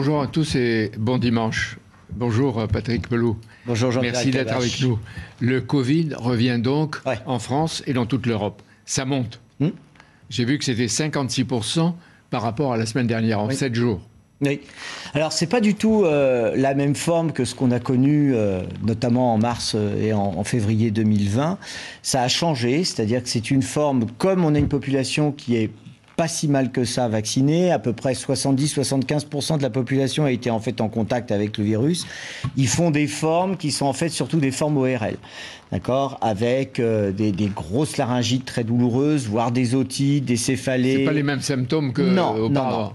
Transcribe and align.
bonjour 0.00 0.22
à 0.22 0.28
tous 0.28 0.54
et 0.54 0.92
bon 0.96 1.18
dimanche. 1.18 1.76
Bonjour 2.14 2.66
Patrick 2.68 3.06
Pelou. 3.06 3.36
Bonjour 3.66 3.92
jean 3.92 4.00
Merci 4.00 4.30
d'être 4.30 4.56
avec 4.56 4.80
nous. 4.80 4.98
Le 5.40 5.60
Covid 5.60 6.14
revient 6.16 6.58
donc 6.58 6.96
en 7.26 7.38
France 7.38 7.82
et 7.86 7.92
dans 7.92 8.06
toute 8.06 8.24
l'Europe. 8.24 8.62
Ça 8.86 9.04
monte. 9.04 9.42
Hmm. 9.58 9.68
J'ai 10.30 10.46
vu 10.46 10.56
que 10.56 10.64
c'était 10.64 10.86
56% 10.86 11.92
par 12.30 12.40
rapport 12.40 12.72
à 12.72 12.78
la 12.78 12.86
semaine 12.86 13.08
dernière, 13.08 13.40
en 13.40 13.50
7 13.50 13.74
jours. 13.74 14.00
Oui. 14.40 14.62
Alors, 15.12 15.34
c'est 15.34 15.46
pas 15.46 15.60
du 15.60 15.74
tout 15.74 16.04
euh, 16.06 16.54
la 16.56 16.72
même 16.72 16.94
forme 16.94 17.32
que 17.32 17.44
ce 17.44 17.54
qu'on 17.54 17.70
a 17.70 17.78
connu, 17.78 18.32
euh, 18.34 18.62
notamment 18.82 19.34
en 19.34 19.38
mars 19.38 19.74
euh, 19.74 20.02
et 20.02 20.14
en, 20.14 20.42
février 20.44 20.90
2020. 20.90 21.58
Ça 22.02 22.22
a 22.22 22.28
changé, 22.28 22.84
c'est-à-dire 22.84 23.22
que 23.22 23.28
c'est 23.28 23.50
une 23.50 23.60
forme, 23.60 24.06
comme 24.16 24.46
on 24.46 24.54
a 24.54 24.58
une 24.58 24.68
population 24.68 25.30
qui 25.30 25.56
est 25.56 25.70
pas 26.20 26.28
si 26.28 26.48
mal 26.48 26.70
que 26.70 26.84
ça 26.84 27.08
vaccinée. 27.08 27.72
À 27.72 27.78
peu 27.78 27.94
près 27.94 28.12
70-75% 28.12 29.56
de 29.56 29.62
la 29.62 29.70
population 29.70 30.26
a 30.26 30.30
été 30.30 30.50
en 30.50 30.60
fait 30.60 30.82
en 30.82 30.90
contact 30.90 31.32
avec 31.32 31.56
le 31.56 31.64
virus. 31.64 32.06
Ils 32.58 32.68
font 32.68 32.90
des 32.90 33.06
formes 33.06 33.56
qui 33.56 33.70
sont 33.70 33.86
en 33.86 33.94
fait 33.94 34.10
surtout 34.10 34.38
des 34.38 34.50
formes 34.50 34.76
ORL. 34.76 35.16
D'accord 35.72 36.18
Avec 36.20 36.78
euh, 36.78 37.10
des, 37.10 37.32
grosses 37.46 37.96
laryngites 37.96 38.44
très 38.44 38.64
douloureuses, 38.64 39.28
voire 39.28 39.50
des 39.50 39.74
otites, 39.74 40.26
des 40.26 40.36
céphalées. 40.36 40.98
C'est 40.98 41.04
pas 41.06 41.12
les 41.12 41.22
mêmes 41.22 41.40
symptômes 41.40 41.94
que 41.94 42.02
non, 42.02 42.50
non, 42.50 42.92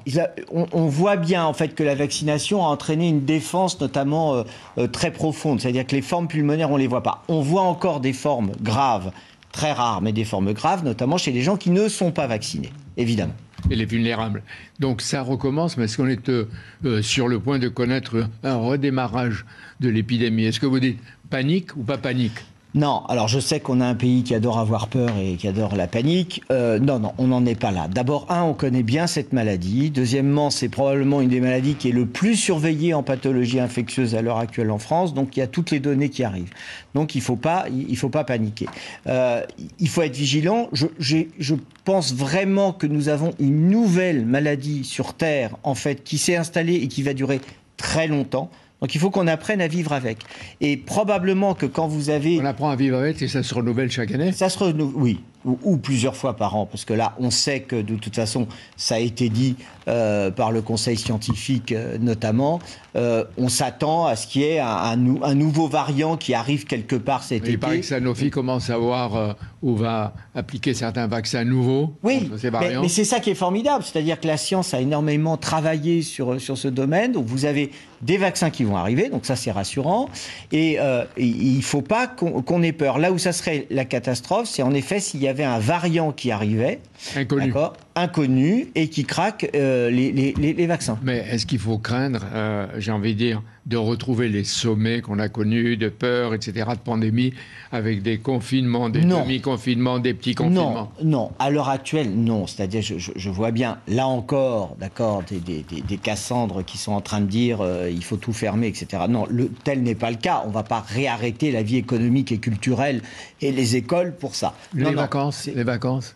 on, 0.51 0.67
on, 0.71 0.85
voit 0.85 1.15
bien 1.15 1.45
en 1.45 1.53
fait 1.53 1.69
que 1.69 1.81
la 1.81 1.95
vaccination 1.95 2.63
a 2.63 2.67
entraîné 2.67 3.09
une 3.09 3.25
défense 3.25 3.81
notamment 3.81 4.35
euh, 4.35 4.43
euh, 4.77 4.85
très 4.85 5.09
profonde. 5.09 5.61
C'est-à-dire 5.61 5.87
que 5.87 5.95
les 5.95 6.03
formes 6.03 6.27
pulmonaires, 6.27 6.69
on 6.69 6.77
les 6.77 6.85
voit 6.85 7.01
pas. 7.01 7.23
On 7.27 7.41
voit 7.41 7.63
encore 7.63 8.01
des 8.01 8.13
formes 8.13 8.51
graves 8.61 9.11
très 9.55 9.71
rares, 9.71 10.01
mais 10.01 10.11
des 10.11 10.25
formes 10.25 10.53
graves, 10.53 10.83
notamment 10.83 11.17
chez 11.17 11.31
les 11.31 11.41
gens 11.41 11.55
qui 11.55 11.69
ne 11.69 11.87
sont 11.87 12.11
pas 12.11 12.27
vaccinés, 12.27 12.73
évidemment. 12.97 13.35
Et 13.71 13.75
les 13.75 13.85
vulnérables. 13.85 14.43
Donc 14.79 15.01
ça 15.01 15.21
recommence, 15.21 15.77
mais 15.77 15.85
est-ce 15.85 15.97
qu'on 15.97 16.07
est 16.07 16.29
euh, 16.29 16.49
euh, 16.83 17.01
sur 17.01 17.29
le 17.29 17.39
point 17.39 17.57
de 17.57 17.69
connaître 17.69 18.27
un 18.43 18.57
redémarrage 18.57 19.45
de 19.79 19.89
l'épidémie? 19.89 20.43
Est-ce 20.43 20.59
que 20.59 20.65
vous 20.65 20.79
dites 20.79 20.99
panique 21.29 21.75
ou 21.77 21.83
pas 21.83 21.97
panique? 21.97 22.45
Non, 22.75 23.03
alors 23.07 23.29
je 23.29 23.39
sais 23.39 23.61
qu'on 23.61 23.79
a 23.79 23.85
un 23.85 23.95
pays 23.95 24.23
qui 24.23 24.35
adore 24.35 24.59
avoir 24.59 24.89
peur 24.89 25.09
et 25.17 25.37
qui 25.37 25.47
adore 25.47 25.77
la 25.77 25.87
panique. 25.87 26.43
Euh, 26.51 26.77
non, 26.77 26.99
non, 26.99 27.13
on 27.17 27.27
n'en 27.27 27.45
est 27.45 27.57
pas 27.57 27.71
là. 27.71 27.87
D'abord, 27.87 28.25
un, 28.27 28.43
on 28.43 28.53
connaît 28.53 28.83
bien 28.83 29.07
cette 29.07 29.31
maladie. 29.31 29.91
Deuxièmement, 29.91 30.49
c'est 30.49 30.67
probablement 30.67 31.21
une 31.21 31.29
des 31.29 31.39
maladies 31.39 31.75
qui 31.75 31.87
est 31.87 31.93
le 31.93 32.05
plus 32.05 32.35
surveillée 32.35 32.93
en 32.93 33.01
pathologie 33.01 33.61
infectieuse 33.61 34.13
à 34.13 34.21
l'heure 34.21 34.39
actuelle 34.39 34.71
en 34.71 34.77
France. 34.77 35.13
Donc, 35.13 35.37
il 35.37 35.39
y 35.39 35.43
a 35.43 35.47
toutes 35.47 35.71
les 35.71 35.79
données 35.79 36.09
qui 36.09 36.25
arrivent. 36.25 36.51
Donc, 36.95 37.15
il 37.15 37.19
ne 37.19 37.23
faut, 37.23 37.37
pas, 37.37 37.65
faut 37.95 38.09
pas 38.09 38.25
paniquer. 38.25 38.67
Euh, 39.07 39.41
il 39.79 39.87
faut 39.87 40.01
être 40.01 40.17
vigilant. 40.17 40.67
Je, 40.73 40.87
je 40.99 41.55
pense 41.85 42.13
vraiment 42.13 42.73
que 42.73 42.87
nous 42.87 43.07
avons 43.07 43.31
une 43.39 43.69
nouvelle 43.69 44.25
maladie 44.25 44.83
sur 44.83 45.13
Terre, 45.13 45.55
en 45.63 45.75
fait, 45.75 46.03
qui 46.03 46.17
s'est 46.17 46.35
installée 46.35 46.75
et 46.75 46.89
qui 46.89 47.03
va 47.03 47.13
durer 47.13 47.39
très 47.77 48.07
longtemps. 48.07 48.49
Donc 48.81 48.93
il 48.95 48.99
faut 48.99 49.09
qu'on 49.09 49.27
apprenne 49.27 49.61
à 49.61 49.67
vivre 49.67 49.93
avec. 49.93 50.19
Et 50.61 50.77
probablement 50.77 51.53
que 51.55 51.65
quand 51.65 51.87
vous 51.87 52.09
avez... 52.09 52.39
On 52.39 52.45
apprend 52.45 52.69
à 52.69 52.75
vivre 52.75 52.97
avec 52.97 53.21
et 53.21 53.27
ça 53.27 53.43
se 53.43 53.53
renouvelle 53.53 53.91
chaque 53.91 54.11
année 54.11 54.31
Ça 54.31 54.49
se 54.49 54.59
renouvelle, 54.59 54.95
oui 54.95 55.19
ou, 55.45 55.77
plusieurs 55.77 56.15
fois 56.15 56.35
par 56.35 56.55
an, 56.55 56.65
parce 56.65 56.85
que 56.85 56.93
là, 56.93 57.15
on 57.19 57.29
sait 57.29 57.61
que 57.61 57.75
de 57.75 57.95
toute 57.95 58.15
façon, 58.15 58.47
ça 58.77 58.95
a 58.95 58.99
été 58.99 59.29
dit 59.29 59.55
euh, 59.87 60.31
par 60.31 60.51
le 60.51 60.61
Conseil 60.61 60.97
scientifique 60.97 61.71
euh, 61.71 61.97
notamment, 61.99 62.59
euh, 62.95 63.23
on 63.37 63.49
s'attend 63.49 64.05
à 64.05 64.15
ce 64.15 64.25
qu'il 64.25 64.41
y 64.41 64.45
ait 64.45 64.59
un, 64.59 64.95
nouveau 64.95 65.67
variant 65.67 66.17
qui 66.17 66.33
arrive 66.33 66.65
quelque 66.65 66.95
part 66.95 67.23
cet 67.23 67.43
été. 67.43 67.51
Il 67.51 67.59
paraît 67.59 67.81
que 67.81 67.85
Sanofi 67.85 68.31
commence 68.31 68.69
à 68.69 68.77
voir 68.77 69.35
où 69.61 69.75
va 69.75 70.13
appliquer 70.33 70.73
certains 70.73 71.07
vaccins 71.07 71.43
nouveaux 71.43 71.93
oui, 72.03 72.31
ces. 72.37 72.49
Mais, 72.51 72.79
mais 72.81 72.87
c'est 72.87 73.03
ça 73.03 73.19
qui 73.19 73.29
est 73.29 73.35
formidable, 73.35 73.83
c'est-à-dire 73.83 74.19
que 74.19 74.27
la 74.27 74.37
science 74.37 74.73
a 74.73 74.79
énormément 74.79 75.37
travaillé 75.37 76.01
sur, 76.01 76.39
sur 76.39 76.57
ce 76.57 76.67
domaine, 76.67 77.11
donc 77.11 77.25
vous 77.25 77.45
avez 77.45 77.71
des 78.01 78.17
vaccins 78.17 78.49
qui 78.49 78.63
vont 78.63 78.77
arriver, 78.77 79.09
donc 79.09 79.25
ça 79.25 79.35
c'est 79.35 79.51
rassurant, 79.51 80.09
et, 80.51 80.79
il 81.17 81.57
ne 81.57 81.61
faut 81.61 81.81
pas 81.81 82.07
qu'on 82.07 82.63
ait 82.63 82.71
peur. 82.71 82.97
Là 82.97 83.11
où 83.11 83.17
ça 83.17 83.33
serait 83.33 83.67
la 83.69 83.85
catastrophe, 83.85 84.47
c'est 84.47 84.63
en 84.63 84.73
effet 84.73 84.99
s'il 84.99 85.21
y 85.21 85.27
avait 85.27 85.34
un 85.43 85.59
variant 85.59 86.11
qui 86.11 86.31
arrivait, 86.31 86.79
inconnu, 87.15 87.51
inconnu 87.95 88.67
et 88.75 88.89
qui 88.89 89.05
craque 89.05 89.49
euh, 89.55 89.89
les, 89.89 90.11
les, 90.11 90.33
les, 90.33 90.67
vaccins. 90.67 90.99
Mais 91.01 91.25
est-ce 91.31 91.45
qu'il 91.45 91.59
faut 91.59 91.77
craindre, 91.77 92.19
euh, 92.33 92.67
j'ai 92.77 92.91
envie 92.91 93.13
de 93.13 93.17
dire, 93.17 93.41
de 93.65 93.77
retrouver 93.77 94.27
les 94.27 94.43
sommets 94.43 95.01
qu'on 95.01 95.17
a 95.17 95.29
connus 95.29 95.77
de 95.77 95.89
peur, 95.89 96.33
etc., 96.33 96.67
de 96.73 96.79
pandémie, 96.79 97.33
avec 97.71 98.03
des 98.03 98.17
confinements, 98.17 98.89
des 98.89 99.01
demi-confinements, 99.01 99.99
des 99.99 100.13
petits 100.13 100.35
confinements? 100.35 100.91
Non, 101.01 101.09
non. 101.09 101.31
À 101.39 101.49
l'heure 101.49 101.69
actuelle, 101.69 102.11
non. 102.13 102.47
C'est-à-dire, 102.47 102.81
je, 102.81 102.95
je, 103.15 103.29
vois 103.29 103.51
bien, 103.51 103.79
là 103.87 104.07
encore, 104.07 104.75
d'accord, 104.79 105.23
des, 105.23 105.39
des, 105.39 105.63
des, 105.63 105.97
Cassandres 105.97 106.63
qui 106.63 106.77
sont 106.77 106.91
en 106.91 107.01
train 107.01 107.21
de 107.21 107.25
dire 107.25 107.61
euh, 107.61 107.89
il 107.89 108.03
faut 108.03 108.17
tout 108.17 108.33
fermer, 108.33 108.67
etc. 108.67 109.03
Non, 109.09 109.25
le, 109.29 109.49
tel 109.63 109.81
n'est 109.81 109.95
pas 109.95 110.11
le 110.11 110.17
cas. 110.17 110.43
On 110.45 110.49
ne 110.49 110.53
va 110.53 110.63
pas 110.63 110.83
réarrêter 110.85 111.51
la 111.51 111.63
vie 111.63 111.77
économique 111.77 112.31
et 112.31 112.37
culturelle 112.37 113.01
et 113.41 113.51
les 113.51 113.75
écoles 113.77 114.15
pour 114.15 114.35
ça. 114.35 114.53
Les 114.73 114.93
vacances, 114.93 115.47
les 115.47 115.63
vacances? 115.63 116.13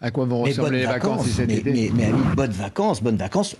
À 0.00 0.10
quoi 0.10 0.24
vont 0.24 0.42
ressembler 0.42 0.80
les 0.80 0.86
vacances, 0.86 1.26
cet 1.28 1.48
mais, 1.48 1.56
été 1.56 1.72
mais, 1.72 1.90
mais, 1.94 2.34
bonnes 2.34 2.50
vacances, 2.50 3.02
bonnes 3.02 3.16
vacances. 3.16 3.56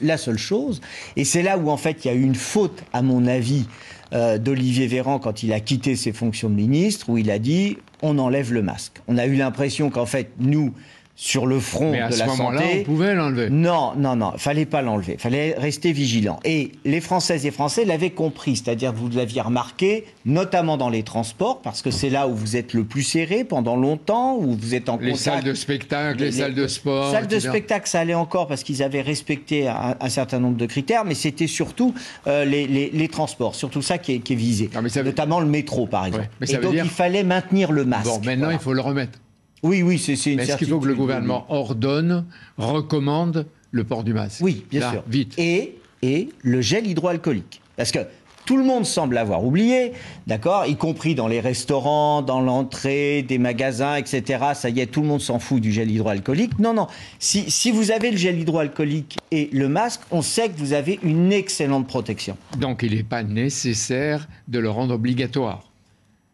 la 0.00 0.16
seule 0.16 0.38
chose, 0.38 0.80
et 1.16 1.24
c'est 1.24 1.42
là 1.42 1.58
où 1.58 1.70
en 1.70 1.76
fait 1.76 2.04
il 2.04 2.08
y 2.08 2.10
a 2.10 2.14
eu 2.14 2.22
une 2.22 2.34
faute, 2.34 2.82
à 2.92 3.02
mon 3.02 3.26
avis, 3.26 3.66
euh, 4.14 4.38
d'Olivier 4.38 4.86
Véran 4.86 5.18
quand 5.18 5.42
il 5.42 5.52
a 5.52 5.60
quitté 5.60 5.96
ses 5.96 6.12
fonctions 6.12 6.48
de 6.48 6.54
ministre, 6.54 7.10
où 7.10 7.18
il 7.18 7.30
a 7.30 7.38
dit 7.38 7.76
on 8.00 8.18
enlève 8.18 8.52
le 8.52 8.62
masque. 8.62 9.00
On 9.06 9.18
a 9.18 9.26
eu 9.26 9.36
l'impression 9.36 9.90
qu'en 9.90 10.06
fait 10.06 10.30
nous 10.38 10.72
sur 11.14 11.46
le 11.46 11.60
front 11.60 11.90
Mais 11.92 12.00
à 12.00 12.08
de 12.08 12.14
ce 12.14 12.18
la 12.20 12.28
santé. 12.28 12.80
On 12.80 12.84
pouvait 12.84 13.14
l'enlever. 13.14 13.50
Non, 13.50 13.92
non, 13.96 14.16
non, 14.16 14.32
fallait 14.38 14.66
pas 14.66 14.82
l'enlever. 14.82 15.16
Fallait 15.18 15.54
rester 15.56 15.92
vigilant. 15.92 16.40
Et 16.44 16.72
les 16.84 17.00
Françaises 17.00 17.44
et 17.44 17.50
Français 17.50 17.84
l'avaient 17.84 18.10
compris, 18.10 18.56
c'est-à-dire 18.56 18.92
vous 18.92 19.08
l'aviez 19.10 19.42
remarqué, 19.42 20.06
notamment 20.24 20.76
dans 20.76 20.88
les 20.88 21.02
transports, 21.02 21.60
parce 21.60 21.82
que 21.82 21.90
c'est 21.90 22.08
là 22.08 22.28
où 22.28 22.34
vous 22.34 22.56
êtes 22.56 22.72
le 22.72 22.84
plus 22.84 23.02
serré 23.02 23.44
pendant 23.44 23.76
longtemps, 23.76 24.36
où 24.36 24.56
vous 24.56 24.74
êtes 24.74 24.88
en 24.88 24.96
les 24.96 25.12
contact. 25.12 25.18
Salles 25.18 25.44
de 25.44 25.54
spectacle, 25.54 26.20
les, 26.20 26.32
salles 26.32 26.54
de 26.54 26.66
sport. 26.66 27.06
Les 27.06 27.12
salles 27.12 27.28
de 27.28 27.38
spectacle, 27.38 27.88
ça 27.88 28.00
allait 28.00 28.14
encore 28.14 28.46
parce 28.46 28.62
qu'ils 28.62 28.82
avaient 28.82 29.02
respecté 29.02 29.68
un, 29.68 30.08
certain 30.08 30.38
nombre 30.38 30.56
de 30.56 30.66
critères, 30.66 31.04
mais 31.04 31.14
c'était 31.14 31.46
surtout 31.46 31.94
euh, 32.26 32.44
les, 32.44 33.08
transports, 33.08 33.54
surtout 33.54 33.82
ça 33.82 33.98
qui 33.98 34.14
est, 34.14 34.32
visé, 34.32 34.70
notamment 35.04 35.40
le 35.40 35.46
métro, 35.46 35.86
par 35.86 36.06
exemple. 36.06 36.28
et 36.48 36.56
donc 36.56 36.74
il 36.74 36.88
fallait 36.88 37.22
maintenir 37.22 37.70
le 37.70 37.84
masque. 37.84 38.06
Bon, 38.06 38.20
maintenant 38.24 38.50
il 38.50 38.58
faut 38.58 38.72
le 38.72 38.80
remettre. 38.80 39.18
Oui, 39.62 39.82
oui, 39.82 39.98
c'est 39.98 40.14
une 40.26 40.36
Mais 40.36 40.44
est-ce 40.44 40.56
qu'il 40.56 40.68
faut 40.68 40.80
que 40.80 40.88
le 40.88 40.94
gouvernement 40.94 41.46
ordonne, 41.48 42.24
recommande 42.58 43.46
le 43.70 43.84
port 43.84 44.04
du 44.04 44.12
masque 44.12 44.40
Oui, 44.42 44.64
bien 44.70 44.90
sûr. 44.90 45.04
Vite. 45.06 45.34
Et, 45.38 45.78
et 46.02 46.28
le 46.42 46.60
gel 46.60 46.86
hydroalcoolique. 46.86 47.60
Parce 47.76 47.92
que 47.92 48.00
tout 48.44 48.56
le 48.56 48.64
monde 48.64 48.84
semble 48.84 49.18
avoir 49.18 49.44
oublié, 49.44 49.92
d'accord 50.26 50.66
Y 50.66 50.76
compris 50.76 51.14
dans 51.14 51.28
les 51.28 51.38
restaurants, 51.38 52.22
dans 52.22 52.40
l'entrée 52.40 53.22
des 53.22 53.38
magasins, 53.38 53.94
etc. 53.94 54.46
Ça 54.54 54.68
y 54.68 54.80
est, 54.80 54.86
tout 54.86 55.00
le 55.00 55.06
monde 55.06 55.20
s'en 55.20 55.38
fout 55.38 55.60
du 55.60 55.70
gel 55.70 55.90
hydroalcoolique. 55.90 56.58
Non, 56.58 56.74
non. 56.74 56.88
Si, 57.20 57.50
si, 57.50 57.70
vous 57.70 57.92
avez 57.92 58.10
le 58.10 58.16
gel 58.16 58.40
hydroalcoolique 58.40 59.18
et 59.30 59.48
le 59.52 59.68
masque, 59.68 60.00
on 60.10 60.22
sait 60.22 60.48
que 60.48 60.58
vous 60.58 60.72
avez 60.72 60.98
une 61.04 61.32
excellente 61.32 61.86
protection. 61.86 62.36
Donc 62.58 62.82
il 62.82 62.96
n'est 62.96 63.04
pas 63.04 63.22
nécessaire 63.22 64.28
de 64.48 64.58
le 64.58 64.70
rendre 64.70 64.94
obligatoire 64.94 65.71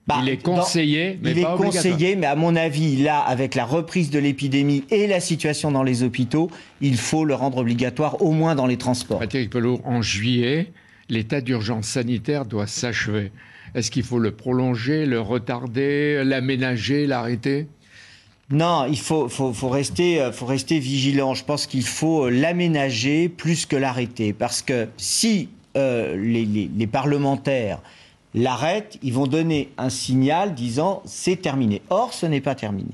bah, 0.08 0.20
il 0.22 0.30
est 0.30 0.42
conseillé, 0.42 1.18
mais 1.22 1.32
il 1.32 1.40
est 1.40 1.56
conseillé, 1.56 2.16
mais 2.16 2.26
à 2.26 2.34
mon 2.34 2.56
avis, 2.56 2.96
là, 2.96 3.20
avec 3.20 3.54
la 3.54 3.66
reprise 3.66 4.08
de 4.08 4.18
l'épidémie 4.18 4.84
et 4.90 5.06
la 5.06 5.20
situation 5.20 5.70
dans 5.70 5.82
les 5.82 6.02
hôpitaux, 6.02 6.50
il 6.80 6.96
faut 6.96 7.26
le 7.26 7.34
rendre 7.34 7.58
obligatoire, 7.58 8.22
au 8.22 8.32
moins 8.32 8.54
dans 8.54 8.66
les 8.66 8.78
transports. 8.78 9.18
Patrick 9.18 9.50
Pelot, 9.50 9.82
en 9.84 10.00
juillet, 10.00 10.72
l'état 11.10 11.42
d'urgence 11.42 11.88
sanitaire 11.88 12.46
doit 12.46 12.66
s'achever. 12.66 13.32
Est-ce 13.74 13.90
qu'il 13.90 14.02
faut 14.02 14.18
le 14.18 14.30
prolonger, 14.30 15.04
le 15.04 15.20
retarder, 15.20 16.22
l'aménager, 16.24 17.06
l'arrêter? 17.06 17.66
Non, 18.50 18.86
il 18.88 18.98
faut, 18.98 19.28
faut, 19.28 19.52
faut, 19.52 19.68
rester, 19.68 20.22
euh, 20.22 20.32
faut 20.32 20.46
rester 20.46 20.78
vigilant. 20.78 21.34
Je 21.34 21.44
pense 21.44 21.66
qu'il 21.66 21.84
faut 21.84 22.24
euh, 22.24 22.30
l'aménager 22.30 23.28
plus 23.28 23.66
que 23.66 23.76
l'arrêter. 23.76 24.32
Parce 24.32 24.62
que 24.62 24.88
si 24.96 25.50
euh, 25.76 26.16
les, 26.16 26.46
les, 26.46 26.70
les 26.74 26.86
parlementaires 26.86 27.82
l'arrêtent, 28.34 28.98
ils 29.02 29.12
vont 29.12 29.26
donner 29.26 29.70
un 29.78 29.90
signal 29.90 30.54
disant 30.54 31.02
c'est 31.04 31.36
terminé. 31.42 31.82
Or, 31.90 32.12
ce 32.12 32.26
n'est 32.26 32.40
pas 32.40 32.54
terminé. 32.54 32.92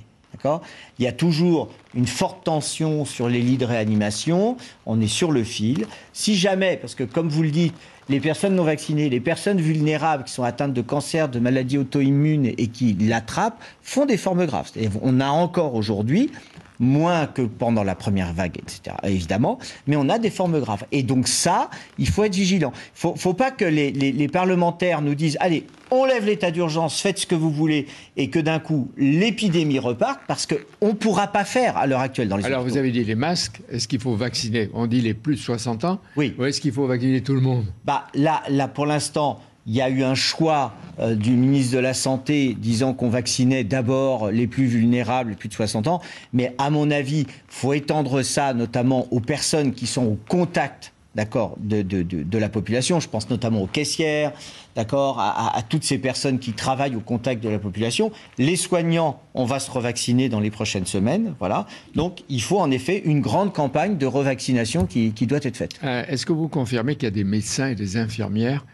Il 0.99 1.05
y 1.05 1.09
a 1.09 1.13
toujours 1.13 1.69
une 1.95 2.07
forte 2.07 2.45
tension 2.45 3.05
sur 3.05 3.29
les 3.29 3.41
lits 3.41 3.57
de 3.57 3.65
réanimation, 3.65 4.57
on 4.87 5.01
est 5.01 5.07
sur 5.07 5.33
le 5.33 5.45
fil. 5.45 5.87
Si 6.13 6.37
jamais, 6.37 6.77
parce 6.77 6.95
que 6.95 7.05
comme 7.05 7.29
vous 7.29 7.43
le 7.43 7.51
dites, 7.51 7.75
les 8.09 8.21
personnes 8.21 8.55
non 8.55 8.65
vaccinées, 8.65 9.09
les 9.09 9.21
personnes 9.21 9.61
vulnérables 9.61 10.25
qui 10.25 10.33
sont 10.33 10.43
atteintes 10.43 10.75
de 10.75 10.83
cancer, 10.83 11.29
de 11.29 11.39
maladies 11.39 11.79
auto-immunes 11.79 12.53
et 12.59 12.67
qui 12.69 12.95
l'attrapent, 13.01 13.63
font 13.83 14.05
des 14.05 14.19
formes 14.19 14.45
graves. 14.45 14.71
On 15.01 15.21
a 15.21 15.29
encore 15.29 15.75
aujourd'hui 15.75 16.31
moins 16.81 17.27
que 17.27 17.43
pendant 17.43 17.85
la 17.85 17.95
première 17.95 18.33
vague, 18.33 18.59
etc. 18.59 18.97
Évidemment, 19.05 19.59
mais 19.87 19.97
on 19.97 20.09
a 20.09 20.19
des 20.19 20.31
formes 20.31 20.61
graves. 20.61 20.85
Et 20.93 21.03
donc 21.03 21.29
ça, 21.29 21.71
il 21.99 22.09
faut 22.09 22.25
être 22.25 22.35
vigilant. 22.35 22.73
Il 23.03 23.11
ne 23.11 23.17
faut 23.17 23.35
pas 23.35 23.51
que 23.51 23.65
les, 23.65 24.29
parlementaires 24.29 25.03
nous 25.03 25.15
disent, 25.15 25.37
allez, 25.41 25.67
on 25.91 26.05
lève 26.05 26.27
l'état 26.27 26.51
d'urgence, 26.51 27.01
faites 27.01 27.19
ce 27.19 27.27
que 27.27 27.35
vous 27.35 27.51
voulez, 27.51 27.87
et 28.17 28.29
que 28.29 28.39
d'un 28.39 28.59
coup, 28.59 28.91
l'épidémie 28.97 29.79
reparte, 29.79 30.21
parce 30.27 30.47
qu'on 30.47 30.89
ne 30.89 30.93
pourra 30.93 31.29
pas 31.29 31.45
faire 31.45 31.77
à 31.77 31.87
l'heure 31.87 32.01
actuelle 32.01 32.29
dans 32.29 32.37
les 32.37 32.45
Alors 32.45 32.65
vous 32.65 32.77
avez 32.77 32.91
dit 32.91 33.05
les 33.05 33.15
masques, 33.15 33.61
est-ce 33.71 33.87
qu'il 33.87 34.01
faut 34.01 34.17
vacciner? 34.17 34.71
On 34.75 34.87
dit 34.87 35.01
les 35.01 35.15
plus 35.15 35.37
de 35.37 35.41
60 35.41 35.85
ans 35.85 36.01
Oui. 36.17 36.35
Ou 36.39 36.45
est-ce 36.45 36.61
qu'il 36.61 36.73
faut 36.73 36.87
vacciner 36.87 37.23
tout 37.23 37.35
le 37.35 37.41
monde? 37.41 37.67
Bah, 37.85 38.07
là, 38.15 38.43
là, 38.49 38.67
pour 38.67 38.87
l'instant, 38.87 39.41
il 39.67 39.75
y 39.75 39.81
a 39.81 39.89
eu 39.89 40.03
un 40.03 40.15
choix 40.15 40.75
euh, 40.99 41.15
du 41.15 41.33
ministre 41.33 41.75
de 41.75 41.81
la 41.81 41.95
Santé 41.95 42.57
disant 42.59 42.95
qu'on 42.95 43.09
vaccinait 43.09 43.65
d'abord 43.65 44.31
les 44.31 44.47
plus 44.47 44.67
vulnérables, 44.67 45.31
les 45.31 45.37
plus 45.37 45.49
de 45.49 45.55
60 45.55 45.87
ans. 45.89 46.01
Mais 46.33 46.55
à 46.59 46.71
mon 46.71 46.91
avis, 46.91 47.27
faut 47.49 47.73
étendre 47.73 48.23
ça 48.23 48.55
notamment 48.55 49.07
aux 49.11 49.21
personnes 49.21 49.73
qui 49.73 49.87
sont 49.87 50.05
au 50.05 50.19
contact 50.29 50.95
d'accord, 51.15 51.57
de, 51.61 51.83
de, 51.83 52.03
de, 52.03 52.39
la 52.39 52.49
population. 52.49 53.01
Je 53.01 53.09
pense 53.09 53.31
notamment 53.31 53.63
aux 53.63 53.67
caissières, 53.67 54.33
d'accord, 54.75 55.21
à, 55.21 55.57
à, 55.57 55.63
toutes 55.63 55.85
ces 55.85 55.99
personnes 55.99 56.39
qui 56.39 56.53
travaillent 56.53 56.97
au 56.97 57.01
contact 57.01 57.43
de 57.43 57.49
la 57.49 57.59
population. 57.59 58.11
Les 58.39 58.57
soignants, 58.57 59.21
on 59.35 59.45
va 59.45 59.61
se 59.61 59.71
revacciner 59.71 60.29
dans 60.29 60.41
les 60.41 60.51
prochaines 60.51 60.87
semaines, 60.87 61.35
voilà. 61.39 61.67
Donc, 61.95 62.25
il 62.29 62.43
faut 62.43 62.59
en 62.59 62.71
effet 62.71 63.03
une 63.05 63.21
grande 63.21 63.53
campagne 63.53 63.97
de 63.97 64.07
revaccination 64.07 64.87
qui, 64.87 65.13
qui 65.13 65.27
doit 65.27 65.39
être 65.43 65.57
faite. 65.57 65.75
Euh, 65.85 66.05
est-ce 66.09 66.27
que 66.27 66.33
vous 66.33 66.49
confirmez 66.49 66.97
qu'il 66.97 67.05
y 67.05 67.09
a 67.09 67.11
des 67.11 67.25
médecins 67.25 67.69
et 67.69 67.75
des 67.75 67.97
infirmières 67.97 68.65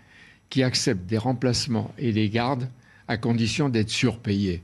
qui 0.50 0.62
acceptent 0.62 1.06
des 1.06 1.18
remplacements 1.18 1.92
et 1.96 2.12
des 2.12 2.28
gardes 2.28 2.68
à 3.08 3.16
condition 3.16 3.68
d'être 3.68 3.90
surpayés. 3.90 4.62